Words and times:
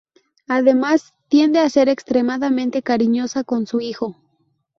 Además 0.47 1.13
tiende 1.27 1.59
a 1.59 1.69
ser 1.69 1.87
extremadamente 1.87 2.81
cariñosa 2.81 3.43
con 3.43 3.67
su 3.67 3.81
hijo. 3.81 4.15